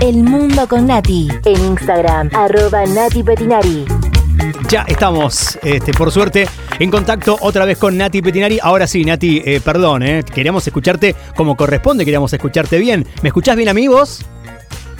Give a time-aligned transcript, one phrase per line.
[0.00, 1.28] El Mundo con Nati.
[1.44, 3.84] En Instagram, arroba Nati Petinari.
[4.68, 6.46] Ya estamos, este, por suerte,
[6.78, 8.58] en contacto otra vez con Nati Petinari.
[8.62, 13.06] Ahora sí, Nati, eh, perdón, eh, queríamos escucharte como corresponde, queríamos escucharte bien.
[13.22, 14.24] ¿Me escuchás bien, amigos?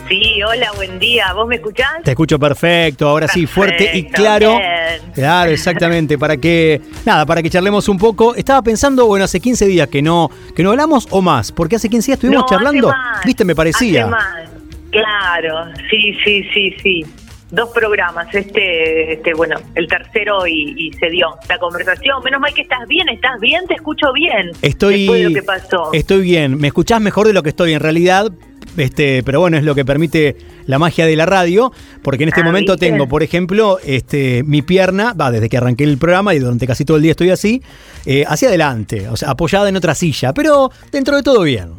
[0.08, 1.32] Sí, hola, buen día.
[1.32, 2.02] ¿Vos me escuchás?
[2.04, 4.56] Te escucho perfecto, ahora sí, fuerte y claro.
[4.56, 5.12] bien.
[5.14, 8.34] Claro, exactamente, para que, nada, para que charlemos un poco.
[8.34, 11.88] Estaba pensando, bueno, hace 15 días que no, que no hablamos o más, porque hace
[11.88, 14.02] 15 días estuvimos No, hace charlando, más, viste, me parecía.
[14.02, 14.48] hace más.
[14.90, 17.06] Claro, sí, sí, sí, sí.
[17.50, 22.22] Dos programas, este, este, bueno, el tercero y, y se dio la conversación.
[22.24, 24.50] Menos mal que estás bien, estás bien, te escucho bien.
[24.62, 25.90] Estoy, Después de lo que pasó.
[25.92, 28.32] estoy bien, me escuchás mejor de lo que estoy en realidad,
[28.76, 32.40] este, pero bueno, es lo que permite la magia de la radio, porque en este
[32.40, 32.90] Ah, momento ¿viste?
[32.90, 36.84] tengo, por ejemplo, este, mi pierna, va, desde que arranqué el programa y durante casi
[36.84, 37.62] todo el día estoy así,
[38.06, 41.74] eh, hacia adelante, o sea, apoyada en otra silla, pero dentro de todo bien.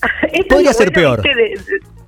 [0.48, 1.22] Podría ser bueno, peor.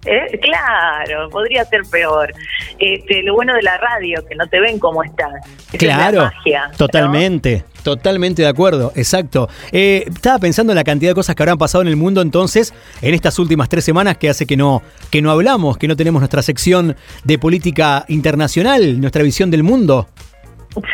[0.05, 0.39] ¿Eh?
[0.43, 2.33] Claro, podría ser peor.
[2.79, 5.33] Este, lo bueno de la radio, que no te ven cómo estás.
[5.73, 6.77] Esa es la Claro, magia, ¿no?
[6.77, 9.49] totalmente, totalmente de acuerdo, exacto.
[9.73, 12.73] Eh, estaba pensando en la cantidad de cosas que habrán pasado en el mundo entonces
[13.02, 16.21] en estas últimas tres semanas que hace que no, que no hablamos, que no tenemos
[16.21, 20.09] nuestra sección de política internacional, nuestra visión del mundo.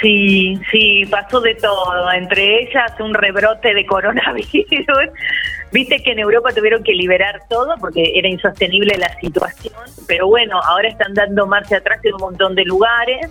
[0.00, 2.10] Sí, sí, pasó de todo.
[2.12, 4.50] Entre ellas un rebrote de coronavirus.
[5.72, 9.74] Viste que en Europa tuvieron que liberar todo porque era insostenible la situación.
[10.06, 13.30] Pero bueno, ahora están dando marcha atrás en un montón de lugares.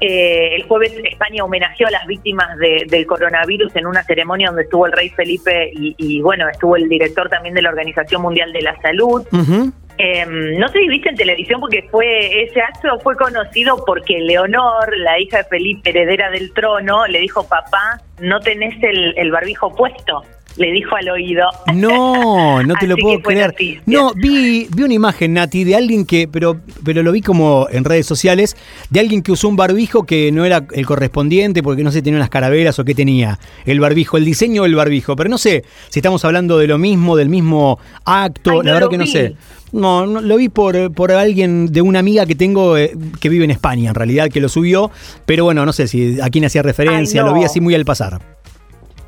[0.00, 4.62] Eh, el jueves España homenajeó a las víctimas de- del coronavirus en una ceremonia donde
[4.62, 8.52] estuvo el rey Felipe y, y, bueno, estuvo el director también de la Organización Mundial
[8.52, 9.24] de la Salud.
[9.32, 9.72] Ujú.
[9.98, 14.96] Eh, no sé si viste en televisión porque fue ese acto fue conocido porque Leonor,
[14.98, 19.74] la hija de Felipe, heredera del trono, le dijo papá, no tenés el, el barbijo
[19.74, 20.22] puesto,
[20.56, 21.42] le dijo al oído.
[21.74, 23.48] No, no te lo puedo creer.
[23.48, 23.82] noticia.
[23.86, 27.84] No, vi, vi una imagen, Nati, de alguien que, pero, pero lo vi como en
[27.84, 28.56] redes sociales,
[28.90, 32.18] de alguien que usó un barbijo que no era el correspondiente, porque no sé, tenía
[32.18, 33.38] unas carabelas o qué tenía.
[33.66, 35.16] El barbijo, el diseño del barbijo.
[35.16, 38.88] Pero no sé si estamos hablando de lo mismo, del mismo acto, Ay, la verdad
[38.88, 39.10] que no vi.
[39.10, 39.34] sé.
[39.72, 43.44] No, no, lo vi por, por alguien de una amiga que tengo eh, que vive
[43.44, 44.92] en España, en realidad, que lo subió.
[45.26, 47.32] Pero bueno, no sé si a quién hacía referencia, Ay, no.
[47.34, 48.20] lo vi así muy al pasar.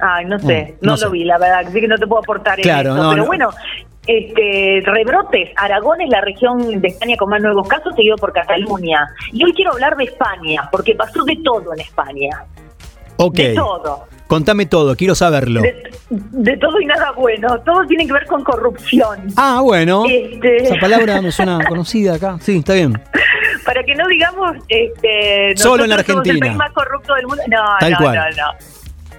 [0.01, 1.05] Ay, no sé, No, no, no sé.
[1.07, 3.03] lo vi, la verdad, así que no te puedo aportar Claro, en eso.
[3.05, 3.27] no, Pero no.
[3.29, 3.51] bueno,
[4.07, 9.07] este, rebrotes, Aragón es la región de España con más nuevos casos, seguido por Cataluña.
[9.33, 12.45] Y hoy quiero hablar de España, porque pasó de todo en España.
[13.17, 13.35] Ok.
[13.37, 14.05] De todo.
[14.27, 15.63] Contame todo, quiero saberlo.
[15.63, 17.61] De, de todo y nada bueno.
[17.61, 19.29] Todo tiene que ver con corrupción.
[19.37, 20.05] Ah, bueno.
[20.09, 22.37] Este- Esa palabra me suena conocida acá.
[22.41, 23.01] Sí, está bien.
[23.65, 24.57] Para que no digamos.
[24.69, 26.35] Este, Solo en somos Argentina.
[26.35, 27.43] el país más corrupto del mundo.
[27.49, 28.15] No, Tal no, cual.
[28.17, 28.59] no, no.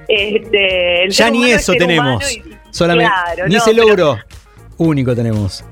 [0.08, 2.32] Este, el Ya ni eso tenemos.
[2.32, 3.12] y- Solamente.
[3.12, 4.20] Claro, ni no, ese pero- logro
[4.78, 5.64] único tenemos.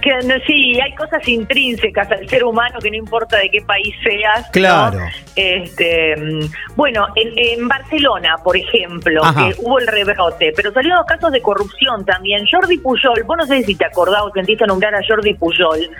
[0.00, 3.94] Que no, sí, hay cosas intrínsecas al ser humano que no importa de qué país
[4.02, 4.46] seas.
[4.46, 4.52] ¿no?
[4.52, 4.98] Claro.
[5.36, 11.32] Este, mm, bueno, en, en Barcelona, por ejemplo, que hubo el rebrote, pero salieron casos
[11.32, 12.44] de corrupción también.
[12.50, 15.90] Jordi Pujol, vos no sé si te acordás o sentiste nombrar a Jordi Pujol,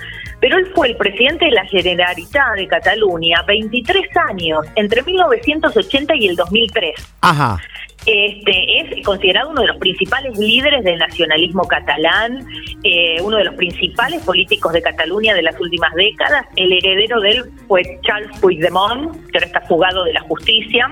[0.40, 6.28] pero él fue el presidente de la Generalitat de Cataluña 23 años, entre 1980 y
[6.28, 7.14] el 2003.
[7.20, 7.58] Ajá.
[8.06, 12.46] Este, es considerado uno de los principales líderes del nacionalismo catalán,
[12.82, 16.46] eh, uno de los principales políticos de Cataluña de las últimas décadas.
[16.56, 20.90] El heredero de él fue Charles Puigdemont, que ahora está fugado de la justicia.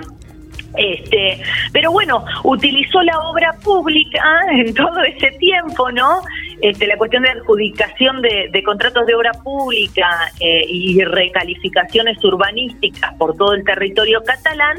[0.76, 1.40] Este,
[1.72, 6.20] pero bueno, utilizó la obra pública en todo ese tiempo, ¿no?
[6.60, 13.14] Este, la cuestión de adjudicación de, de contratos de obra pública eh, y recalificaciones urbanísticas
[13.14, 14.76] por todo el territorio catalán,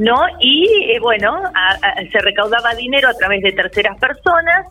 [0.00, 0.16] ¿no?
[0.40, 4.66] Y eh, bueno, a- a- se recaudaba dinero a través de terceras personas,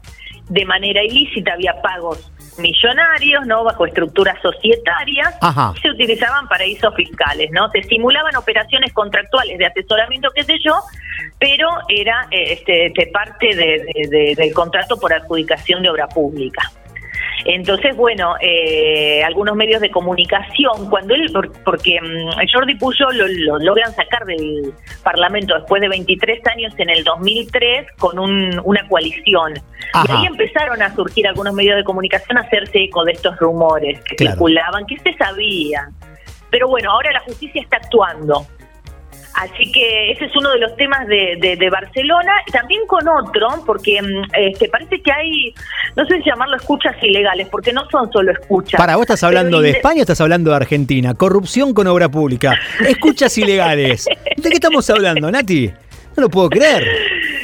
[0.49, 3.63] de manera ilícita había pagos millonarios, ¿no?
[3.63, 5.73] Bajo estructuras societarias, Ajá.
[5.81, 7.69] se utilizaban paraísos fiscales, ¿no?
[7.69, 10.73] Se simulaban operaciones contractuales de asesoramiento, qué sé yo,
[11.37, 16.07] pero era eh, este, este, parte de- de- de- del contrato por adjudicación de obra
[16.07, 16.63] pública.
[17.45, 23.27] Entonces, bueno, eh, algunos medios de comunicación, cuando él, por- porque mm, Jordi Pujol lo,
[23.27, 28.87] lo logran sacar del Parlamento después de 23 años en el 2003 con un- una
[28.87, 29.53] coalición.
[29.55, 29.61] Y
[29.93, 30.19] Ajá.
[30.19, 34.15] ahí empezaron a surgir algunos medios de comunicación a hacerse eco de estos rumores que
[34.17, 34.33] Claro.
[34.33, 35.93] circulaban, que se sabían.
[36.51, 38.45] Pero bueno, ahora la justicia está actuando.
[39.35, 43.47] Así que ese es uno de los temas de, de- de Barcelona, también con otro,
[43.65, 45.53] porque mm, este, parece que hay,
[45.95, 48.77] no sé si llamarlo escuchas ilegales, porque no son solo escuchas.
[48.79, 51.13] Para, vos estás hablando de España o estás hablando de Argentina.
[51.13, 52.57] Corrupción con obra pública.
[52.85, 54.05] Escuchas ilegales.
[54.35, 55.71] ¿De qué estamos hablando, Nati?
[56.17, 56.83] No lo puedo creer.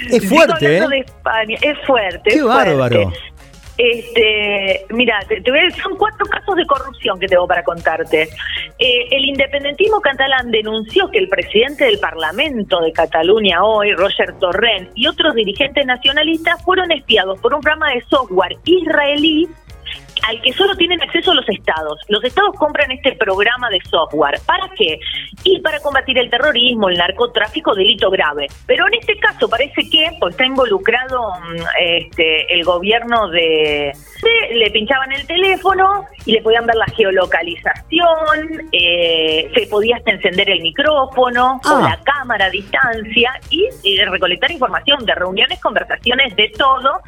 [0.09, 1.05] Es fuerte, hablando de ¿eh?
[1.05, 2.19] España, es fuerte.
[2.25, 2.73] Qué es fuerte.
[2.75, 3.13] bárbaro.
[3.77, 8.30] Este, mira, te, te voy a- son cuatro casos de corrupción que tengo para contarte.
[8.80, 14.89] Eh, el independentismo catalán denunció que el presidente del Parlamento de Cataluña hoy, Roger Torrent,
[14.95, 19.48] y otros dirigentes nacionalistas fueron espiados por un programa de software israelí
[20.27, 22.00] al que solo tienen acceso los estados.
[22.09, 24.39] Los estados compran este programa de software.
[24.45, 25.00] ¿Para qué?
[25.44, 28.47] Y para combatir el terrorismo, el narcotráfico, delito grave.
[28.65, 33.91] Pero en este caso parece que pues, está involucrado mm, este, el gobierno de...
[34.23, 40.12] de- Le pinchaban el teléfono y le podían ver la geolocalización, eh, se podía hasta
[40.12, 41.81] encender el micrófono o Ah.
[41.97, 47.00] la cámara a distancia y, y recolectar información de reuniones, conversaciones, de todo,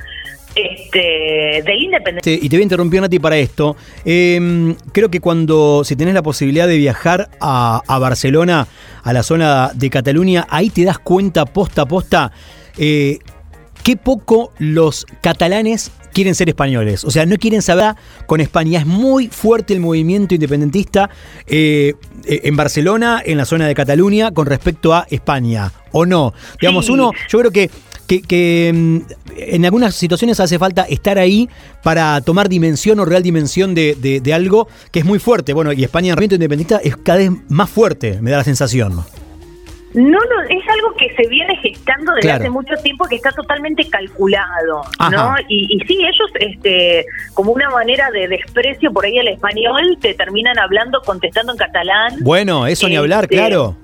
[0.57, 2.21] este, del independiente.
[2.38, 3.75] Te- y te voy a interrumpir, Nati, para esto.
[4.06, 8.68] Eh, creo que cuando, si tenés la posibilidad de viajar a, a Barcelona,
[9.04, 12.31] a la zona de Cataluña, ahí te das cuenta, posta a posta,
[12.77, 13.19] eh,
[13.83, 17.04] qué poco los catalanes quieren ser españoles.
[17.04, 17.94] O sea, no quieren saber
[18.25, 18.80] con España.
[18.80, 21.09] Es muy fuerte el movimiento independentista
[21.45, 21.94] eh,
[22.25, 25.71] eh, en Barcelona, en la zona de Cataluña, con respecto a España.
[25.92, 26.33] ¿O no?
[26.59, 26.92] Digamos, Sí.
[26.92, 27.69] uno, yo creo que,
[28.07, 28.98] que, que, mm,
[29.38, 31.50] en algunas situaciones hace falta estar ahí
[31.83, 35.54] para tomar dimensión o real dimensión de, de- de algo que es muy fuerte.
[35.54, 38.44] Bueno, y España en el movimiento independentista es cada vez más fuerte, me da la
[38.44, 39.04] sensación.
[39.94, 42.44] No, no, es algo que se viene gestando desde Claro.
[42.44, 45.09] hace mucho tiempo que está totalmente calculado, Ajá.
[45.09, 45.33] ¿no?
[45.50, 50.13] Y, y sí, ellos, este, como una manera de desprecio por ahí al español, te
[50.13, 52.13] terminan hablando, contestando en catalán.
[52.19, 53.75] Bueno, eso ni hablar, Este, claro.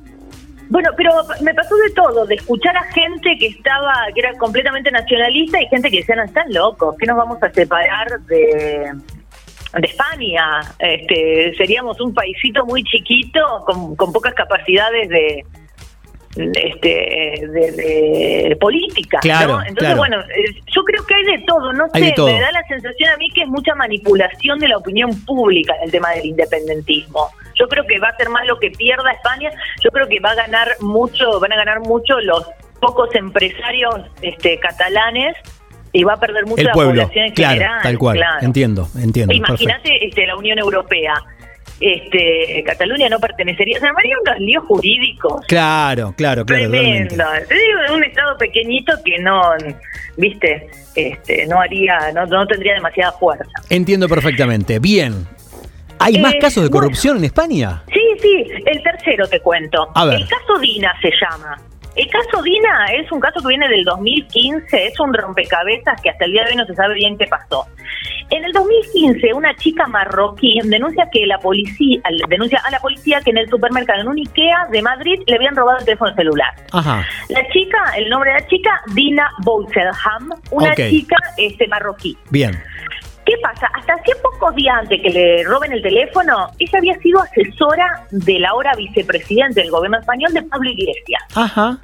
[0.74, 1.12] Bueno, pero
[1.42, 5.68] me pasó de todo, de escuchar a gente que estaba, que era completamente nacionalista y
[5.68, 8.92] gente que decía, no, están locos, que nos vamos a separar de,
[9.80, 10.62] de España?
[10.80, 15.46] Este, seríamos un paisito muy chiquito con, con pocas capacidades de
[16.36, 17.72] este de,
[18.50, 19.60] de política Claro, ¿no?
[19.62, 19.98] entonces claro.
[19.98, 22.28] bueno eh, yo creo que hay de todo no Hay sé todo.
[22.28, 25.84] me da la sensación a mí que es mucha manipulación de la opinión pública en
[25.86, 29.52] el tema del independentismo yo creo que va a ser más lo que pierda España
[29.84, 32.46] yo creo que va a ganar mucho van a ganar mucho los
[32.82, 35.36] pocos empresarios este catalanes
[35.96, 38.18] y va a perder mucho El la pueblo, población en claro, general tal cual.
[38.18, 38.46] claro.
[38.46, 39.32] Entiendo, entiendo.
[39.32, 41.14] Imagínate este, la Unión Europea.
[41.86, 46.70] Este, Cataluña no pertenecería, o sea, habría unos líos jurídicos Claro, claro, claro.
[46.70, 47.26] tremendo.
[47.50, 49.42] Te digo, un estado pequeñito que no,
[50.16, 53.52] viste, este, no haría, no, no tendría demasiada fuerza.
[53.70, 54.80] Entiendo perfectamente.
[54.80, 55.28] Bien.
[56.00, 56.84] ¿Hay más Eh, casos de bueno.
[56.86, 57.84] corrupción en España?
[57.94, 59.90] Sí, sí, el tercero te cuento.
[59.94, 60.16] A ver.
[60.22, 61.60] El caso Dina se llama.
[61.96, 66.26] El caso Dina es un caso que viene del 2015, es un rompecabezas que hasta
[66.26, 67.68] el día de hoy no se sabe bien qué pasó.
[68.30, 73.32] En el 2015, una chica marroquí denuncia que la policía denuncia a la policía que
[73.32, 76.54] en el supermercado en un IKEA de Madrid le habían robado el teléfono celular.
[76.72, 77.06] Ajá.
[77.30, 82.18] La chica, el nombre de la chica, Dina Bouselham, una chica este marroquí.
[82.30, 82.58] Bien.
[83.26, 83.68] ¿Qué pasa?
[83.74, 88.40] Hasta hacía pocos días antes que le roben el teléfono, ella había sido asesora de
[88.40, 91.24] la ahora vicepresidente del gobierno español de Pablo Iglesias.
[91.34, 91.80] Ajá.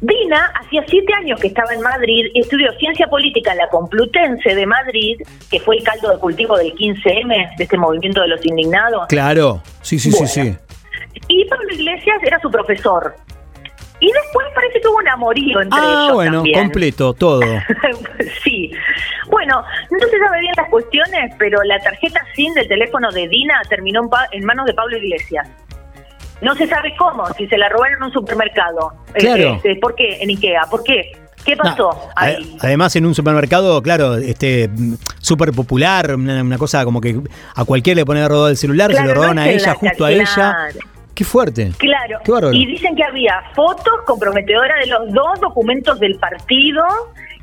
[0.00, 4.64] Dina hacía siete años que estaba en Madrid, estudió ciencia política en la Complutense de
[4.66, 5.18] Madrid,
[5.50, 9.06] que fue el caldo de cultivo del 15M, de este movimiento de los indignados.
[9.08, 9.62] Claro.
[9.82, 10.26] Sí, sí, Bueno.
[10.26, 10.56] sí, sí.
[11.28, 13.14] Y Pablo Iglesias era su profesor.
[14.02, 16.58] Y después parece que hubo un amorío entre Ah, ellos bueno, también.
[16.60, 17.42] completo, todo.
[18.42, 18.70] sí.
[19.28, 23.60] Bueno, no se sabe bien las cuestiones, pero la tarjeta SIM del teléfono de Dina
[23.68, 25.46] terminó en, pa- en manos de Pablo Iglesias.
[26.42, 28.92] No se sabe cómo, si se la robaron en un supermercado.
[29.14, 29.54] Claro.
[29.56, 30.22] Este, ¿Por qué?
[30.22, 30.62] En Ikea.
[30.70, 31.12] ¿Por qué?
[31.44, 32.56] ¿Qué pasó No, ahí?
[32.60, 37.18] a- Además, en un supermercado, claro, este mm, súper popular, una, una cosa como que
[37.54, 40.12] a cualquiera le ponen robado el celular, se lo roban a ella, la justo a
[40.12, 40.54] ella.
[41.14, 41.72] Qué fuerte.
[41.78, 42.18] Claro.
[42.24, 42.50] Qué.
[42.52, 46.82] Y dicen que había fotos comprometedoras de los dos documentos del partido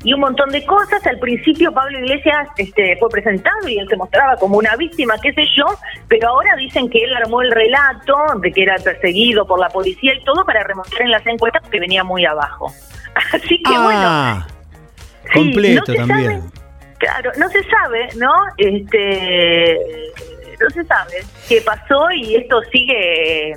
[0.04, 1.04] y un montón de cosas.
[1.06, 5.32] Al principio Pablo Iglesias este, fue presentado y él se mostraba como una víctima, qué
[5.32, 5.66] sé yo,
[6.08, 10.14] pero ahora dicen que él armó el relato de que era perseguido por la policía
[10.14, 12.72] y todo para remontar en las encuestas porque venía muy abajo.
[13.32, 14.00] Así que bueno.
[14.04, 14.46] ah,
[15.32, 16.40] sí, completo no se también.
[16.42, 16.50] sabe-
[16.98, 18.32] claro, no se sabe, ¿no?
[18.56, 19.78] Este,
[20.60, 21.14] no se sabe
[21.48, 23.54] qué pasó y esto sigue,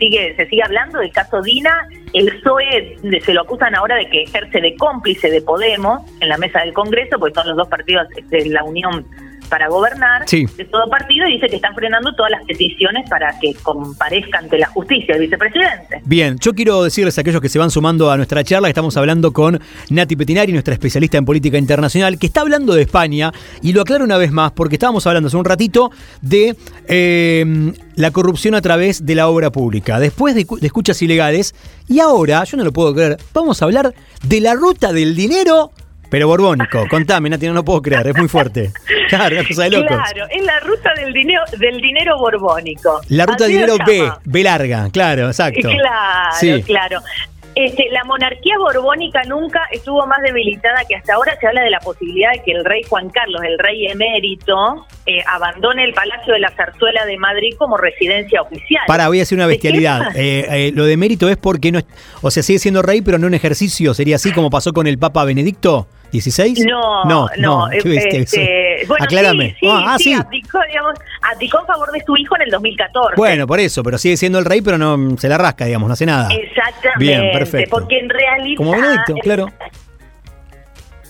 [0.00, 1.86] sigue, se sigue hablando del caso Dina.
[2.12, 6.38] El PSOE se lo acusan ahora de que ejerce de cómplice de Podemos en la
[6.38, 9.06] mesa del Congreso, porque son los dos partidos de la Unión
[9.50, 10.46] para gobernar Sí.
[10.56, 14.58] de todo partido y dice que están frenando todas las peticiones para que comparezca ante
[14.58, 16.00] la justicia el vicepresidente.
[16.04, 18.96] Bien, yo quiero decirles a aquellos que se van sumando a nuestra charla que estamos
[18.96, 23.72] hablando con Nati Petinari, nuestra especialista en política internacional, que está hablando de España, y
[23.72, 25.90] lo aclaro una vez más, porque estábamos hablando hace un ratito
[26.22, 26.56] de
[26.88, 31.54] eh, la corrupción a través de la obra pública, después de, de escuchas ilegales,
[31.88, 33.92] y ahora, yo no lo puedo creer, vamos a hablar
[34.22, 35.72] de la ruta del dinero
[36.10, 38.72] Pero borbónico, contame, Nati, no, no puedo creer, es muy fuerte.
[39.10, 39.88] Claro, una cosa de locos.
[39.88, 43.00] Claro, es la ruta del dinero, del dinero borbónico.
[43.08, 44.12] La ruta del lo dinero B.
[44.24, 45.68] B larga, claro, exacto.
[45.68, 46.62] Claro, Sí.
[46.62, 47.00] claro.
[47.56, 51.36] Este, la monarquía borbónica nunca estuvo más debilitada que hasta ahora.
[51.40, 55.24] Se habla de la posibilidad de que el rey Juan Carlos, el rey emérito, eh,
[55.26, 58.84] abandone el Palacio de la Zarzuela de Madrid como residencia oficial.
[58.86, 60.10] Para, voy a hacer una ¿De qué bestialidad.
[60.14, 61.86] Eh, eh, lo de mérito es porque no, es-
[62.22, 63.92] o sea, sigue siendo rey, pero no en ejercicio.
[63.94, 66.64] ¿Sería así como pasó con el Papa Benedicto XVI?
[66.66, 67.68] No, no, no.
[67.70, 69.50] qué bestia este, bueno, Aclárame.
[69.50, 70.12] Sí, sí, ah, ah, sí, sí.
[70.14, 73.14] Abdicó, digamos, abdicó en favor de su hijo en el 2014.
[73.16, 75.92] Bueno, por eso, pero sigue siendo el rey, pero no se la rasca, digamos, no
[75.94, 76.28] hace nada.
[76.32, 76.98] Exactamente.
[76.98, 77.70] Bien, perfecto.
[77.78, 78.56] Porque en realidad.
[78.56, 79.46] Como Benedicto, claro.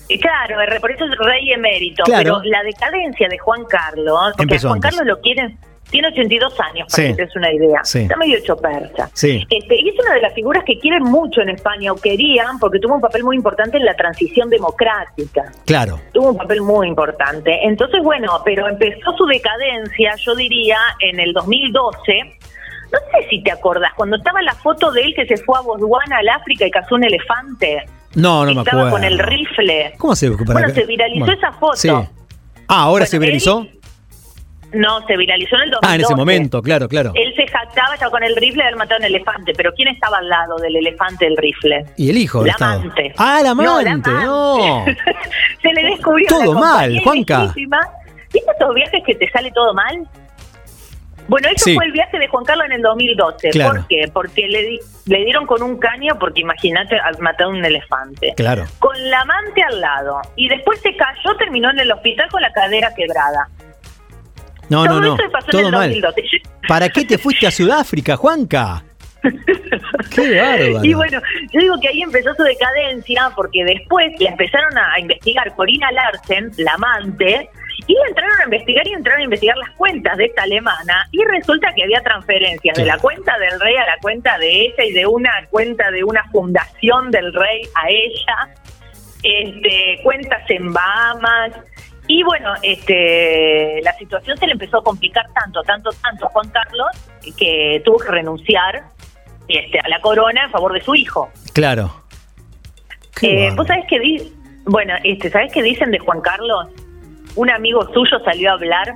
[0.08, 2.02] Eh, Claro, el- por eso es rey emérito.
[2.04, 2.40] Claro.
[2.42, 4.90] Pero la decadencia de Juan Carlos, porque Empezó a Juan antes.
[4.96, 5.56] Carlos lo quieren,
[5.90, 7.02] tiene 82 años, para Sí.
[7.08, 7.80] que te des una idea.
[7.84, 7.98] Sí.
[8.00, 9.10] Está medio hecho persa.
[9.12, 9.44] Sí.
[9.50, 12.78] Este, y es una de las figuras que quieren mucho en España, o querían, porque
[12.78, 15.52] tuvo un papel muy importante en la transición democrática.
[15.66, 16.00] Claro.
[16.12, 17.58] Tuvo un papel muy importante.
[17.64, 22.36] Entonces, bueno, pero empezó su decadencia, yo diría, en el 2012.
[22.92, 25.60] No sé si te acordás, cuando estaba la foto de él que se fue a
[25.62, 27.84] Botswana, al África, y cazó un elefante.
[28.16, 28.90] No, no me Estaba acuerdo.
[28.90, 29.92] con el rifle.
[29.98, 31.76] ¿Cómo se Bueno, se viralizó Bueno, esa foto.
[31.76, 31.88] Sí.
[31.88, 32.06] Ah,
[32.68, 33.60] ahora Bueno, se viralizó.
[33.60, 33.79] él-
[34.72, 35.78] No, se viralizó en el 2012.
[35.82, 37.12] Ah, en ese momento, claro, claro.
[37.14, 40.18] Él se jactaba, estaba con el rifle de haber matado un elefante, pero ¿quién estaba
[40.18, 41.84] al lado del elefante del rifle?
[41.96, 42.72] Y el hijo La estaba.
[42.74, 43.12] amante.
[43.18, 44.84] Ah, No, amante, la no.
[45.62, 47.52] se le descubrió Todo la mal, Juanca.
[47.54, 50.06] ¿Viste estos viajes que te sale todo mal?
[51.28, 51.74] Bueno, eso Sí.
[51.74, 53.50] fue el viaje de Juan Carlos en el 2012.
[53.50, 53.74] Claro.
[53.74, 54.10] ¿Por qué?
[54.12, 58.34] Porque le, di- le dieron con un caño, porque imagínate, al matar a un elefante.
[58.36, 58.64] Claro.
[58.80, 60.20] Con la amante al lado.
[60.34, 63.48] Y después se cayó, terminó en el hospital con la cadera quebrada.
[64.70, 65.14] No, no, no.
[65.14, 66.00] eso pasó en Todo el mal.
[66.00, 66.22] 2012.
[66.22, 68.84] Yo- ¿Para qué te fuiste a Sudáfrica, Juanca?
[70.14, 70.84] Qué bárbaro.
[70.84, 71.20] Y bueno,
[71.52, 76.50] yo digo que ahí empezó su decadencia porque después la empezaron a investigar Corina Larsen,
[76.58, 77.50] la amante,
[77.86, 81.72] y entraron a investigar y entraron a investigar las cuentas de esta alemana y resulta
[81.74, 85.06] que había transferencias de la cuenta del rey a la cuenta de ella y de
[85.06, 88.54] una cuenta de una fundación del rey a ella,
[89.22, 91.52] este, cuentas en Bahamas.
[92.12, 96.88] Y bueno, este, la situación se le empezó a complicar tanto, tanto, tanto Juan Carlos
[97.38, 98.82] que tuvo que renunciar
[99.46, 101.30] este, a la corona en favor de su hijo.
[101.52, 102.02] Claro.
[103.22, 103.52] Eh.
[103.54, 104.32] ¿Vos sabés qué di
[104.64, 106.66] Bueno, este, ¿sabés qué dicen de Juan Carlos?
[107.36, 108.92] Un amigo suyo salió a hablar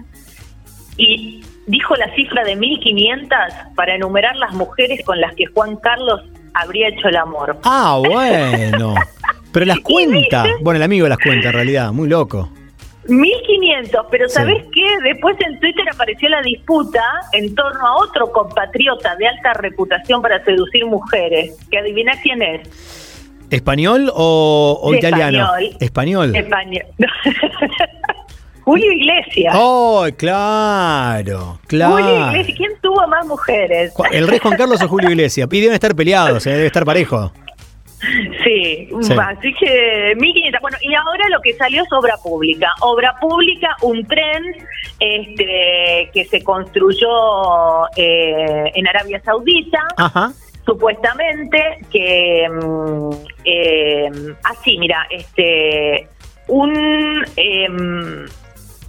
[0.96, 3.38] y dijo la cifra de 1500
[3.76, 6.20] para enumerar las mujeres con las que Juan Carlos
[6.52, 7.58] habría hecho el amor.
[7.62, 8.96] Ah, bueno.
[9.52, 10.46] Pero las cuenta.
[10.62, 12.50] Bueno, el amigo las cuenta en realidad, muy loco.
[13.08, 14.34] 1500, pero Sí.
[14.34, 14.84] ¿sabés qué?
[15.04, 20.42] Después en Twitter apareció la disputa en torno a otro compatriota de alta reputación para
[20.44, 21.56] seducir mujeres.
[21.70, 22.68] Que adivina quién es.
[23.50, 25.46] ¿Español o, italiano?
[25.80, 26.34] español.
[26.34, 26.34] Español.
[26.36, 26.84] Español.
[28.64, 29.54] Julio Iglesias.
[29.58, 32.26] Oh, claro, Julio claro.
[32.30, 32.56] Iglesias.
[32.56, 33.92] ¿Quién tuvo más mujeres?
[34.10, 35.46] ¿El rey Juan Carlos o Julio Iglesias?
[35.52, 37.30] Y deben estar peleados, eh, debe estar parejo.
[38.44, 39.12] Sí, Sí.
[39.20, 40.60] así que 1500.
[40.60, 42.68] Bueno, y ahora lo que salió es obra pública.
[42.80, 44.42] Obra pública, un tren
[45.00, 47.08] este, que se construyó
[47.96, 50.32] eh, en Arabia Saudita, Ajá.
[50.66, 51.58] supuestamente,
[51.92, 53.10] que mm,
[53.44, 54.10] eh,
[54.44, 56.08] así, mira, este,
[56.48, 58.26] un em,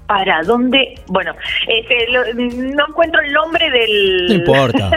[0.07, 1.34] para dónde, bueno,
[1.67, 4.91] este, lo- no encuentro el nombre del No importa.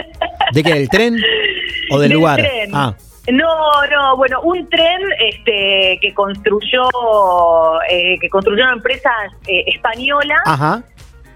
[0.53, 0.73] ¿De qué?
[0.75, 1.15] ¿Del tren
[1.91, 2.39] o del, lugar?
[2.39, 2.69] tren.
[2.73, 2.93] Ah,
[3.27, 3.47] No,
[3.91, 6.83] no, bueno, un tren este, que construyó
[7.89, 9.11] eh, que construyó una empresa
[9.47, 10.81] eh, española ajá.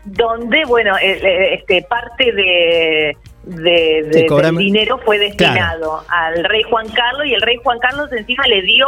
[0.06, 6.64] donde, bueno, eh, este parte de, de- de- Sí, del dinero fue destinado al rey
[6.64, 8.88] Juan Carlos y el rey Juan Carlos encima le dio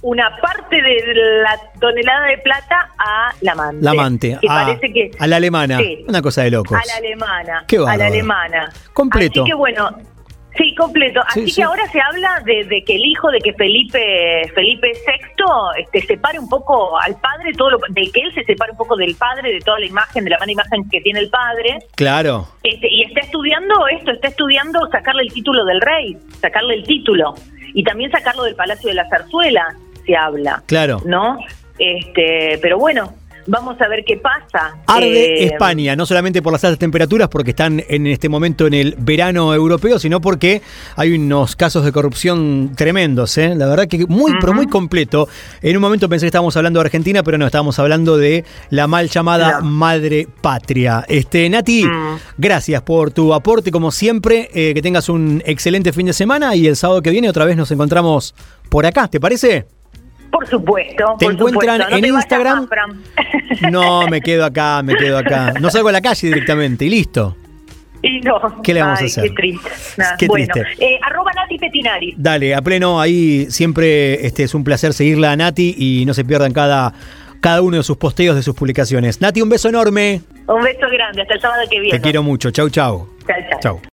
[0.00, 3.84] una parte de la tonelada de plata a la amante.
[3.84, 4.38] La amante.
[4.40, 5.78] Que ah, parece que a la alemana.
[5.78, 6.04] Sí.
[6.08, 6.76] Una cosa de locos.
[6.76, 7.64] a la alemana.
[7.68, 8.72] Qué a la alemana.
[8.92, 9.42] Completo.
[9.42, 9.90] Así que bueno,
[10.56, 11.20] sí, completo.
[11.32, 11.56] Sí, Así sí.
[11.56, 15.22] que ahora se habla de, de que el hijo de que Felipe Felipe VI
[15.78, 18.96] este, separe un poco al padre, todo lo, de que él se separe un poco
[18.96, 21.78] del padre, de toda la imagen, de la mala imagen que tiene el padre.
[21.96, 22.48] Claro.
[22.62, 27.34] Este, y está estudiando esto, está estudiando sacarle el título del rey, sacarle el título.
[27.74, 30.62] Y también sacarlo del Palacio de la Zarzuela, se habla.
[30.66, 31.00] Claro.
[31.06, 31.38] ¿No?
[31.78, 33.14] Este, pero bueno,
[33.46, 34.76] vamos a ver qué pasa.
[34.86, 38.74] Arde Eh, España, no solamente por las altas temperaturas, porque están en este momento en
[38.74, 40.62] el verano europeo, sino porque
[40.96, 43.36] hay unos casos de corrupción tremendos.
[43.38, 43.54] ¿eh?
[43.56, 45.28] La verdad que muy, pero muy completo.
[45.60, 48.86] En un momento pensé que estábamos hablando de Argentina, pero no, estábamos hablando de la
[48.86, 49.66] mal llamada No.
[49.66, 51.04] madre patria.
[51.08, 52.18] Este, Nati, Mm.
[52.38, 54.48] gracias por tu aporte, como siempre.
[54.54, 57.56] eh, que tengas un excelente fin de semana y el sábado que viene otra vez
[57.56, 58.34] nos encontramos
[58.68, 59.66] por acá, ¿te parece?
[60.32, 61.14] Por supuesto.
[61.18, 61.90] ¿Te por encuentran supuesto.
[61.90, 62.68] No en te Instagram?
[62.68, 62.96] más.
[63.70, 65.52] No, me quedo acá, me quedo acá.
[65.60, 67.36] No salgo a la calle directamente y listo.
[68.02, 68.40] Y no.
[68.62, 69.22] ¿Qué le vamos a hacer?
[69.24, 69.70] Qué triste.
[69.98, 70.84] Nah, Qué bueno, triste.
[70.84, 72.14] eh, arroba Nati Petinari.
[72.16, 76.24] Dale, a pleno, ahí siempre este, es un placer seguirla a Nati y no se
[76.24, 76.92] pierdan cada,
[77.40, 79.20] cada uno de sus posteos, de sus publicaciones.
[79.20, 80.22] Nati, un beso enorme.
[80.48, 81.22] Un beso grande.
[81.22, 81.96] Hasta el sábado que viene.
[81.96, 82.50] Te quiero mucho.
[82.50, 83.06] Chau, chau.
[83.26, 83.60] Chao, chao.
[83.60, 83.82] Chau.